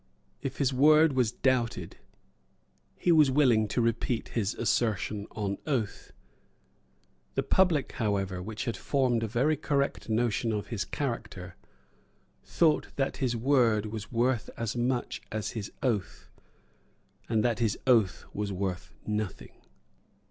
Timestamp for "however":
7.91-8.41